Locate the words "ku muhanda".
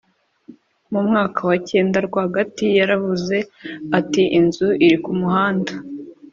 5.03-5.73